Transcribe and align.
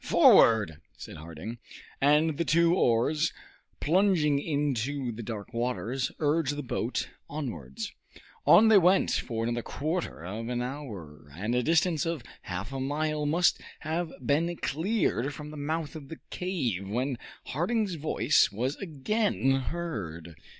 "Forward!" 0.03 0.81
said 0.97 1.17
Harding. 1.17 1.59
And 2.01 2.39
the 2.39 2.43
two 2.43 2.73
oars, 2.73 3.31
plunging 3.79 4.39
into 4.39 5.11
the 5.11 5.21
dark 5.21 5.53
waters, 5.53 6.11
urged 6.17 6.55
the 6.55 6.63
boat 6.63 7.09
onwards. 7.29 7.91
On 8.47 8.69
they 8.69 8.79
went 8.79 9.11
for 9.11 9.43
another 9.43 9.61
quarter 9.61 10.25
of 10.25 10.49
an 10.49 10.59
hour, 10.59 11.31
and 11.35 11.53
a 11.53 11.61
distance 11.61 12.03
of 12.07 12.23
half 12.41 12.73
a 12.73 12.79
mile 12.79 13.27
must 13.27 13.61
have 13.81 14.11
been 14.25 14.55
cleared 14.57 15.35
from 15.35 15.51
the 15.51 15.55
mouth 15.55 15.95
of 15.95 16.07
the 16.09 16.17
cave, 16.31 16.89
when 16.89 17.19
Harding's 17.49 17.93
voice 17.93 18.51
was 18.51 18.77
again 18.77 19.51
heard. 19.51 20.33